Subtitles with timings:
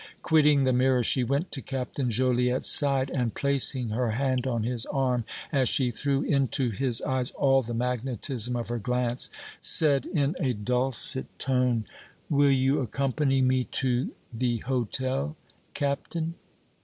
[0.23, 4.87] Quitting the mirror, she went to Captain Joliette's side and, placing her hand on his
[4.87, 9.29] arm, as she threw into his eyes all the magnetism of her glance,
[9.61, 11.85] said, in a dulcet tone:
[12.31, 15.35] "Will you accompany me to the hôtel,
[15.75, 16.33] Captain?"